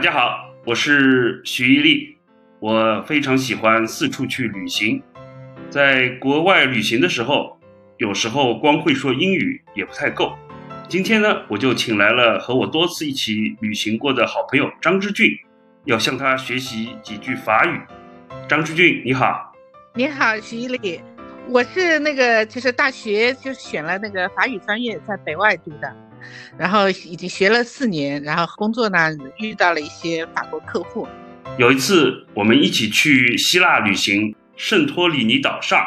[0.00, 2.16] 大家好，我是徐一力。
[2.58, 5.02] 我非常喜欢四处去旅行，
[5.68, 7.60] 在国外旅行的时候，
[7.98, 10.34] 有时候光会说英语也不太够。
[10.88, 15.38] 今天呢，我就请来了和我多次一起旅行过的好朋友张之俊，
[15.84, 17.78] 要向他学习几句法语。
[18.48, 19.52] 张之俊，你好。
[19.94, 21.02] 你好，徐一力。
[21.46, 25.94] 我是那个，就是大学就选了那个法语专业，在北外读的，
[26.58, 31.06] 然后已经学了四年，然后工作呢遇到了一些法国客户。
[31.58, 35.84] 有一次我们一起去希腊旅行，圣托里尼岛上，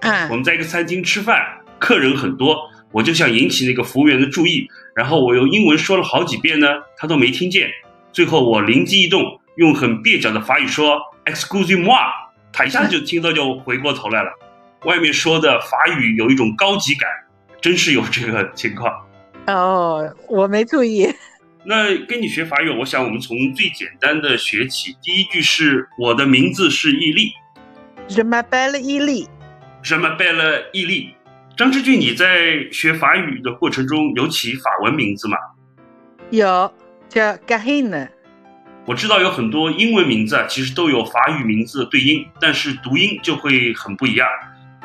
[0.00, 1.40] 嗯，我们在一个餐厅吃饭，
[1.78, 2.56] 客人很多，
[2.90, 7.70] 我就想引起那个服务员的注意，然后我用英文说了好几遍呢，他都没听见，
[8.12, 11.88] 最后我灵机一动，用很蹩脚的法语说 “excuse me”，
[12.52, 14.30] 他一下子就听到，就回过头来了。
[14.84, 17.08] 外面说的法语有一种高级感，
[17.60, 18.92] 真是有这个情况。
[19.46, 21.06] 哦，我没注意。
[21.66, 24.94] 那跟你学法语，我想我们从最简单的学起。
[25.02, 27.32] 第一句是我的名字是伊利
[28.08, 29.26] ，Je m'appelle 伊利
[29.82, 31.14] ，Je m'appelle 伊利。
[31.56, 35.36] 张志俊，你在学法语的过程中有起法文名字吗？
[36.30, 36.72] 有，
[37.08, 38.10] 叫 g a h i n
[38.86, 44.28] 我知道有很多英文名字啊，其实都有法语名字的对应，但是读音就会很不一样。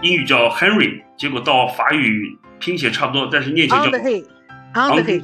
[0.02, 3.68] 英语叫 Henry，结果到法语拼写差不多，但是念
[4.74, 5.24] 起来叫 Henry。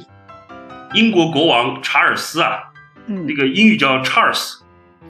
[0.94, 2.62] 英国国王查尔斯啊，
[3.06, 4.60] 那个英语叫 Charles，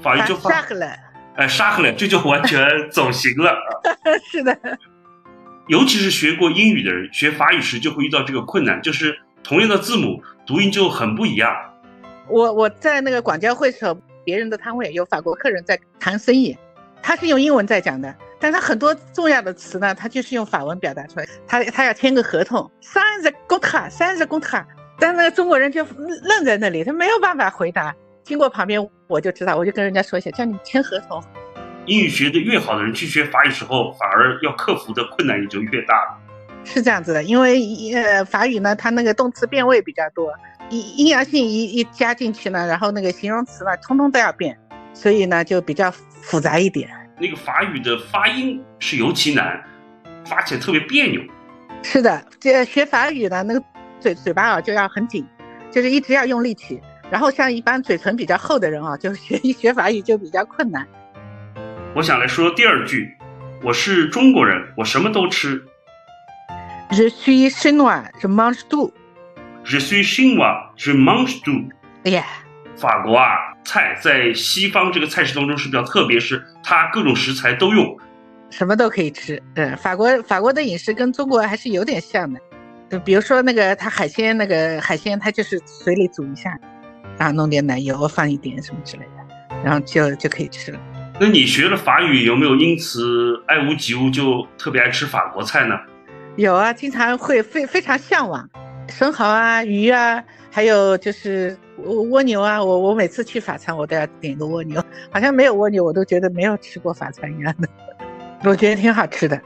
[0.02, 0.96] 法语就杀了，
[1.36, 3.56] 哎，杀了，这就完全 走形了。
[4.30, 4.58] 是的，
[5.68, 11.54] 尤其是学过英语的人，学法语时就会遇到这个困难，就是同样的字母读音就很不一样。
[12.28, 16.56] 我我在那个广交会时候，别人的摊位有法国客人在谈生意，
[17.02, 18.12] 他是用英文在讲的。
[18.38, 21.26] 但他很多重要的词呢，他就是用法文表达出来。
[21.46, 24.66] 他他要签个合同，三十公卡，三十公卡。
[24.98, 25.84] 但那个中国人就
[26.22, 27.94] 愣在那里，他没有办法回答。
[28.24, 31.22] 经过旁边，我就知道，我就跟人家说一下，叫你签合同。
[31.86, 36.18] 英语学的越好的人去学法语时候，反而要克服的困难也就越大了。
[36.64, 37.60] 是这样子的，因为
[37.94, 40.32] 呃法语呢，它那个动词变位比较多，
[40.70, 44.58] 阴阴阳性一一加进去呢，然后那个形容词呢，通通都要变，
[44.92, 46.90] 所以呢就比较复杂一点。
[47.18, 49.62] 那个法语的发音是尤其难，
[50.26, 51.20] 发起来特别别扭。
[51.82, 53.62] 是的，这学法语呢，那个
[53.98, 55.26] 嘴嘴巴啊就要很紧，
[55.70, 56.80] 就是一直要用力气。
[57.10, 60.86] 然后像一般嘴唇比较厚的人啊，就学 一学法语就比较困难。
[61.94, 63.16] 我想来说第二句，
[63.62, 65.64] 我是中国人，我什么都吃。
[66.90, 68.92] Je suis chinois, je mange tout.
[69.64, 71.70] Je suis chinois, je mange tout.
[72.04, 72.24] 哎呀。
[72.76, 77.98] 法国啊，菜在西方这个菜式当中是比较特别，是它各种食材都用，
[78.50, 79.42] 什么都可以吃。
[79.56, 82.40] 嗯，法国法国的饮食跟中国还是有点像的，
[82.88, 86.56] 就比如说那个它海鲜，那个海鲜它就是水里煮一下，
[87.18, 90.78] 然后弄点奶油，放一点什么之类的，然后就就可以吃了。
[91.18, 95.74] 那你学了法语，有没有因此爱屋及乌，就特别爱吃法国菜呢？
[96.36, 98.48] 有啊，经常会非非常向往，
[98.88, 101.58] 生蚝啊，鱼啊，还有就是。
[101.84, 107.68] 蜗蜗牛啊，我我每次去法餐，我都要点个蜗牛，好像没有蜗牛，我都觉得没有吃过法餐一样的。
[108.44, 109.40] 我觉得挺好吃的。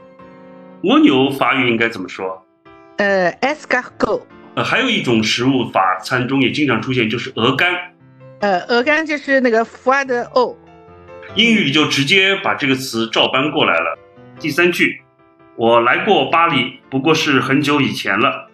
[0.83, 2.45] 蜗牛法语应该怎么说？
[2.97, 4.21] 呃，escargot。
[4.55, 7.73] 呃，还有一种食物法餐中也经常出现，就是鹅肝。
[8.39, 10.55] 呃，鹅肝就是那个 foie de o。
[11.35, 13.97] 英语就直接把这个词照搬过来了。
[14.39, 15.01] 第三句，
[15.55, 18.49] 我来过巴黎，不过是很久以前了。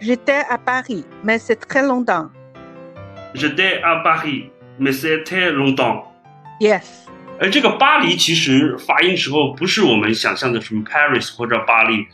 [0.00, 2.30] J'étais à Paris, mais c'est très longtemps.
[3.32, 6.04] J'étais à Paris, mais c'était longtemps.
[6.60, 6.84] Yes.
[7.38, 12.06] 而这个巴黎其实发音时候不是我们想象的什么 Paris 或者巴黎，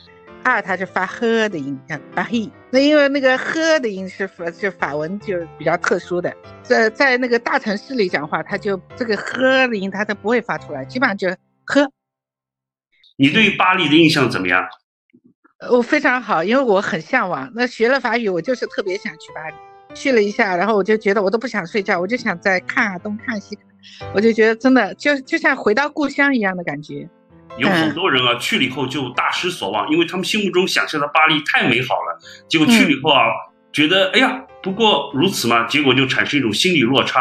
[0.44, 2.52] 二它是发呵的音，叫巴黎。
[2.70, 6.32] 那因为那个呵的音是法是法文就比较特殊的，
[6.62, 11.28] 在在那个大城市里讲话，它就这个呵的音它都不会发出来，基本上就
[11.64, 11.90] 呵。
[13.16, 14.68] 你对巴黎的印象怎么样？
[15.70, 17.50] 我非常好，因为我很向往。
[17.54, 19.54] 那学了法语，我就是特别想去巴黎。
[19.96, 27.08] 去了一下，然后我就觉得我都不想睡觉，我就想再看啊东看西看，我就觉得真的就就像回到故乡一样的感觉。
[27.56, 33.24] 有很多人啊去了以后就大失所望，因为他们心目中想象的巴黎太美好了，结果去了以后啊，
[33.72, 37.20] 觉得哎呀不过如此嘛，结果就产生一种心理落差。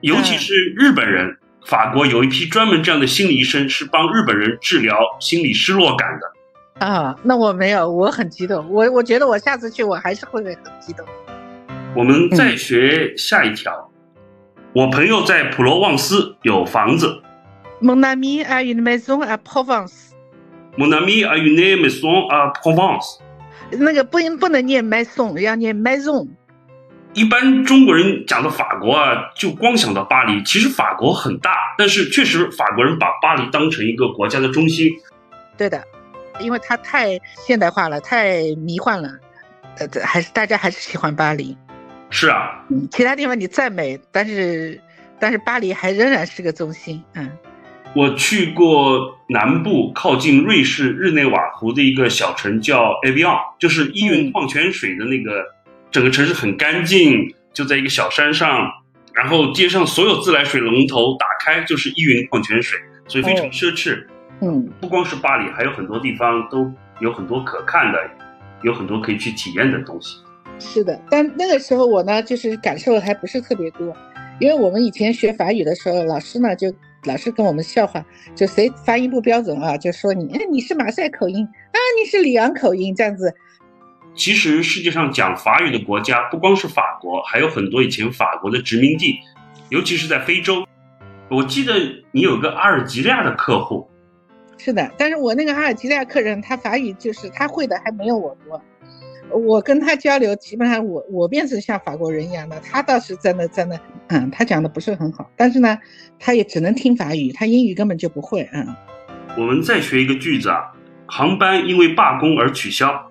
[0.00, 1.36] 尤其是日本人，
[1.66, 6.86] 法国有一批专门这样的心理医生，是帮日本人治疗心理失落感的。
[6.86, 11.04] 啊，那我没有，我很激动，我我觉得我下次去我还是会很激动。
[11.96, 13.90] 我们再学下一条。
[14.74, 17.22] 我朋友在普罗旺斯有房子。
[17.80, 20.10] Mon ami a une maison à Provence.
[20.76, 23.16] Mon ami a une maison à Provence.
[23.70, 26.28] 那个不不能念 maison，要念 maison。
[27.14, 30.42] 一般中国人讲到法国啊，就光想到巴黎。
[30.42, 34.90] 其实法国很大，但是确实法国人把巴黎当成一个国家的中心。
[35.56, 35.82] 对的，
[36.40, 39.08] 因为它太现代化了，太迷幻了。
[39.78, 41.56] 呃，还是大家还是喜欢巴黎。
[42.10, 44.80] 是啊，嗯，其他地方你再美，但是
[45.18, 47.02] 但是巴黎还仍然是个中心。
[47.14, 47.30] 嗯，
[47.94, 55.44] 我去过南部靠近瑞士日内瓦湖的一个小城，叫 Avion，就是依云矿泉水的那个。
[55.92, 58.70] 整个城市很干净，就在一个小山上，
[59.14, 64.04] 然后街上所有自来水龙头打开就是依云矿泉水，所以非常奢侈。
[64.42, 66.70] 嗯，不光是巴黎，还有很多地方都
[67.00, 67.98] 有很多可看的，
[68.62, 70.18] 有很多可以去体验的东西。
[70.58, 73.94] 是的，但那个时候我呢，就是感受还不是特别多，
[74.40, 76.72] 因为我们以前学法语的时候，老师呢就
[77.04, 78.04] 老是跟我们笑话，
[78.34, 83.34] 就谁发音不标准啊，就说你，哎，你是马赛口音啊，你是里昂口音这样子。
[84.14, 89.18] 其实世界上讲法语的国家不光是法国，还有很多以前法国的殖民地，
[89.68, 90.66] 尤其是在非洲。
[91.30, 91.74] 我记得
[92.12, 93.86] 你有个阿尔及利亚的客户，
[94.56, 98.60] 是的，但是我那个阿尔及利亚客人，他法语就是他会的还没有我多。
[99.30, 103.78] 我跟他交流，基本上我我变成像法国人一样的，他倒是真的真的，
[104.08, 105.78] 嗯，他讲的不是很好，但是呢，
[106.18, 108.66] 他也只能听法语，他英语根本就不会，嗯。
[109.36, 110.72] 我们再学一个句子啊，
[111.06, 113.10] 航班因为罢工而取消。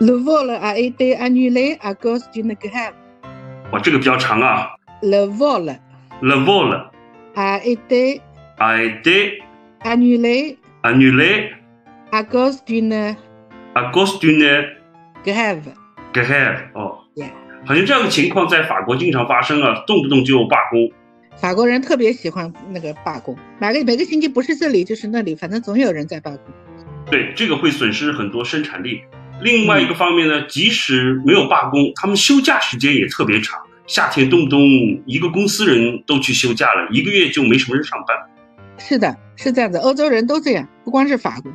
[0.00, 2.94] Le vol a été annulé à cause d'une grève。
[3.70, 4.70] 哇，这个比较长啊。
[5.02, 5.76] Le vol。
[6.22, 6.90] Le vol
[7.34, 8.20] a été
[8.58, 9.42] a été
[9.82, 11.50] annulé annulé
[12.10, 13.14] à cause d'une
[13.74, 14.42] à cause d'une
[15.24, 15.62] grève。
[16.12, 16.98] grève 哦，
[17.64, 20.90] 好像这样的情况在法国经常发生啊，动不动就罢工。
[21.36, 26.40] 法国人特别喜欢那个罢工，每个每个星期不是这里就是那里，反正总有人在罢工。
[27.10, 29.00] 对，这个会损失很多生产力。
[29.40, 33.58] 另外一个方面呢，即使没有罢工，他们休假时间也特别长。
[33.86, 34.60] 夏天动不动
[35.06, 38.16] 一个公司人都去休假了，一个月就没什么人上班。
[38.78, 41.50] 是的，是这样子，欧洲人都这样，不光是法国。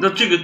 [0.00, 0.38] 那这个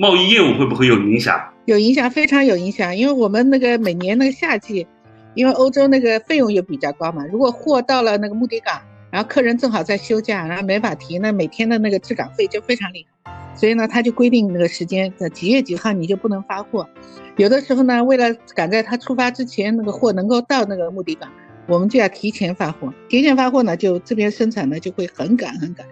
[0.00, 1.38] 贸易业务会不会有影响？
[1.66, 2.96] 有影响，非常有影响。
[2.96, 4.86] 因为我们那个每年那个夏季，
[5.34, 8.80] 因为欧洲那个费用又比较高嘛，如果货到了那个目的港，
[9.10, 13.30] 然后客人正好在休假，然后没法提，那每天的那个滞港费就非常厉害。
[13.54, 16.88] 所以呢，他就规定那个时间在几月几号你就不能发货。
[17.36, 21.28] 有的时候呢，为了赶在他出发之前那个货能够到那个目的港，
[21.66, 22.90] 我们就要提前发货。
[23.10, 25.86] 提前发货呢，就这边生产呢就会很赶很赶。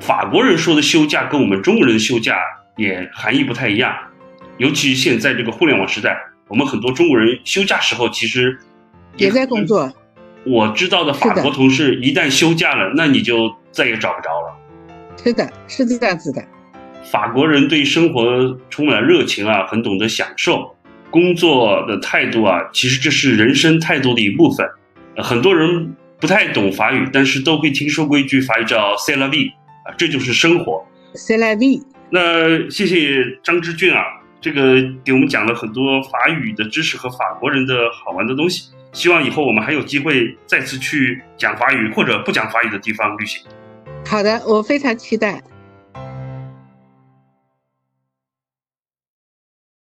[0.00, 2.36] 法国人说的休假跟我们中国人的休假
[2.78, 3.94] 也含义不太一样，
[4.56, 6.16] 尤其现在这个互联网时代，
[6.46, 8.56] 我们很多中国人休假时候其实
[9.16, 9.92] 也在工作。
[10.46, 14.56] 我知道的法国同事一旦休假了，那你就再也找不着了。
[15.22, 16.42] 是的，是这样子的。
[17.10, 20.76] 法国人对生活充满了热情啊，很懂得享受
[21.10, 24.64] 工作的态度啊，其实这是人生态度的一部分。
[25.16, 29.50] 很多人不太懂法语，但是都会听说过一句法语叫 “c'est la vie”
[29.84, 30.84] 啊，这就是生活。
[31.14, 31.82] c'est la vie。
[32.10, 34.02] 那谢谢张志俊啊，
[34.40, 38.70] 这个给我们讲了很多法语的知识和法国人的好玩的东西。
[38.92, 43.42] 希望以后我们还有机会再次去讲法语或者不讲法语的地方旅行。
[44.06, 45.42] 好的，我非常期待。